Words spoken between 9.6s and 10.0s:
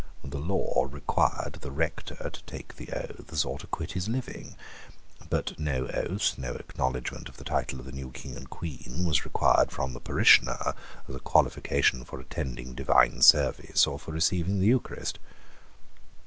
from the